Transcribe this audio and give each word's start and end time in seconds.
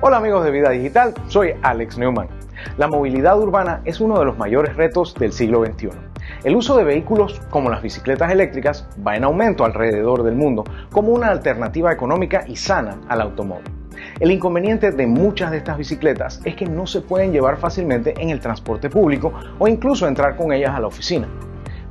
Hola 0.00 0.18
amigos 0.18 0.44
de 0.44 0.52
Vida 0.52 0.70
Digital, 0.70 1.12
soy 1.26 1.54
Alex 1.60 1.98
Neumann. 1.98 2.28
La 2.76 2.86
movilidad 2.86 3.36
urbana 3.36 3.82
es 3.84 4.00
uno 4.00 4.16
de 4.20 4.26
los 4.26 4.38
mayores 4.38 4.76
retos 4.76 5.12
del 5.14 5.32
siglo 5.32 5.64
XXI. 5.66 5.88
El 6.44 6.54
uso 6.54 6.76
de 6.76 6.84
vehículos 6.84 7.40
como 7.50 7.68
las 7.68 7.82
bicicletas 7.82 8.30
eléctricas 8.30 8.86
va 9.04 9.16
en 9.16 9.24
aumento 9.24 9.64
alrededor 9.64 10.22
del 10.22 10.36
mundo 10.36 10.62
como 10.92 11.10
una 11.10 11.26
alternativa 11.26 11.92
económica 11.92 12.44
y 12.46 12.54
sana 12.54 13.00
al 13.08 13.22
automóvil. 13.22 13.72
El 14.20 14.30
inconveniente 14.30 14.92
de 14.92 15.06
muchas 15.08 15.50
de 15.50 15.56
estas 15.56 15.76
bicicletas 15.76 16.40
es 16.44 16.54
que 16.54 16.66
no 16.66 16.86
se 16.86 17.00
pueden 17.00 17.32
llevar 17.32 17.56
fácilmente 17.56 18.14
en 18.22 18.30
el 18.30 18.38
transporte 18.38 18.88
público 18.88 19.32
o 19.58 19.66
incluso 19.66 20.06
entrar 20.06 20.36
con 20.36 20.52
ellas 20.52 20.76
a 20.76 20.80
la 20.80 20.86
oficina. 20.86 21.26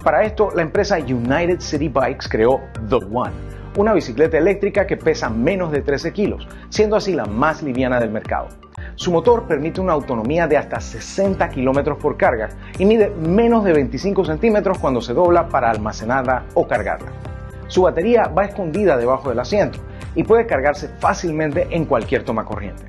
Para 0.01 0.23
esto, 0.23 0.51
la 0.55 0.61
empresa 0.61 0.97
United 0.97 1.59
City 1.59 1.89
Bikes 1.89 2.29
creó 2.29 2.61
The 2.87 3.03
One, 3.11 3.33
una 3.77 3.93
bicicleta 3.93 4.39
eléctrica 4.39 4.87
que 4.87 4.97
pesa 4.97 5.29
menos 5.29 5.71
de 5.71 5.81
13 5.81 6.11
kilos, 6.11 6.47
siendo 6.69 6.95
así 6.95 7.13
la 7.13 7.25
más 7.25 7.61
liviana 7.61 7.99
del 7.99 8.09
mercado. 8.09 8.47
Su 8.95 9.11
motor 9.11 9.43
permite 9.47 9.79
una 9.79 9.93
autonomía 9.93 10.47
de 10.47 10.57
hasta 10.57 10.81
60 10.81 11.47
kilómetros 11.49 11.99
por 11.99 12.17
carga 12.17 12.49
y 12.79 12.85
mide 12.85 13.11
menos 13.11 13.63
de 13.63 13.73
25 13.73 14.25
centímetros 14.25 14.79
cuando 14.79 14.99
se 14.99 15.13
dobla 15.13 15.47
para 15.47 15.69
almacenarla 15.69 16.45
o 16.55 16.67
cargarla. 16.67 17.11
Su 17.67 17.83
batería 17.83 18.23
va 18.27 18.45
escondida 18.45 18.97
debajo 18.97 19.29
del 19.29 19.39
asiento 19.39 19.77
y 20.15 20.23
puede 20.23 20.47
cargarse 20.47 20.89
fácilmente 20.99 21.67
en 21.69 21.85
cualquier 21.85 22.23
toma 22.23 22.45
corriente. 22.45 22.83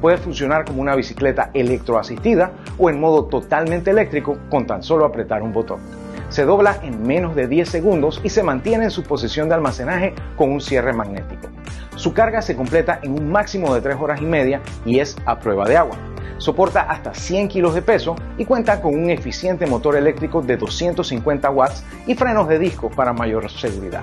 Puede 0.00 0.16
funcionar 0.16 0.64
como 0.64 0.82
una 0.82 0.96
bicicleta 0.96 1.50
electroasistida 1.54 2.50
o 2.78 2.90
en 2.90 2.98
modo 2.98 3.26
totalmente 3.26 3.92
eléctrico 3.92 4.38
con 4.50 4.66
tan 4.66 4.82
solo 4.82 5.04
apretar 5.04 5.42
un 5.42 5.52
botón 5.52 6.01
se 6.32 6.44
dobla 6.44 6.78
en 6.82 7.06
menos 7.06 7.36
de 7.36 7.46
10 7.46 7.68
segundos 7.68 8.20
y 8.24 8.30
se 8.30 8.42
mantiene 8.42 8.84
en 8.84 8.90
su 8.90 9.02
posición 9.02 9.48
de 9.48 9.54
almacenaje 9.54 10.14
con 10.36 10.50
un 10.50 10.60
cierre 10.60 10.92
magnético. 10.92 11.48
Su 11.96 12.14
carga 12.14 12.40
se 12.40 12.56
completa 12.56 13.00
en 13.02 13.12
un 13.12 13.30
máximo 13.30 13.74
de 13.74 13.82
3 13.82 13.96
horas 14.00 14.20
y 14.20 14.24
media 14.24 14.62
y 14.86 14.98
es 14.98 15.14
a 15.26 15.38
prueba 15.38 15.66
de 15.66 15.76
agua. 15.76 15.96
Soporta 16.38 16.82
hasta 16.82 17.14
100 17.14 17.48
kilos 17.48 17.74
de 17.74 17.82
peso 17.82 18.16
y 18.38 18.46
cuenta 18.46 18.80
con 18.80 18.94
un 18.94 19.10
eficiente 19.10 19.66
motor 19.66 19.94
eléctrico 19.94 20.40
de 20.40 20.56
250 20.56 21.50
watts 21.50 21.84
y 22.06 22.14
frenos 22.14 22.48
de 22.48 22.58
disco 22.58 22.90
para 22.90 23.12
mayor 23.12 23.48
seguridad. 23.50 24.02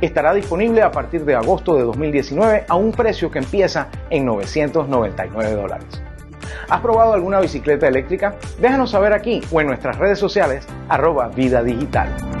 Estará 0.00 0.32
disponible 0.32 0.82
a 0.82 0.92
partir 0.92 1.24
de 1.24 1.34
agosto 1.34 1.74
de 1.74 1.82
2019 1.82 2.66
a 2.68 2.76
un 2.76 2.92
precio 2.92 3.30
que 3.30 3.40
empieza 3.40 3.88
en 4.10 4.26
999 4.26 5.54
dólares. 5.54 6.02
¿Has 6.68 6.80
probado 6.80 7.14
alguna 7.14 7.40
bicicleta 7.40 7.88
eléctrica? 7.88 8.34
Déjanos 8.58 8.90
saber 8.90 9.14
aquí 9.14 9.40
o 9.50 9.60
en 9.60 9.68
nuestras 9.68 9.96
redes 9.96 10.18
sociales 10.18 10.66
arroba 10.88 11.28
vida 11.28 11.62
digital. 11.62 12.37